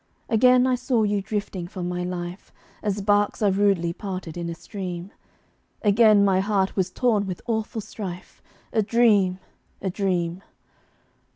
Again 0.29 0.65
I 0.65 0.73
saw 0.73 1.03
you 1.03 1.21
drifting 1.21 1.67
from 1.67 1.87
my 1.87 2.03
life, 2.03 2.51
As 2.81 3.03
barques 3.03 3.43
are 3.43 3.51
rudely 3.51 3.93
parted 3.93 4.35
in 4.35 4.49
a 4.49 4.55
stream; 4.55 5.11
Again 5.83 6.25
my 6.25 6.39
heart 6.39 6.75
was 6.75 6.89
torn 6.89 7.27
with 7.27 7.39
awful 7.45 7.81
strife: 7.81 8.41
A 8.73 8.81
dream 8.81 9.37
a 9.79 9.91
dream! 9.91 10.41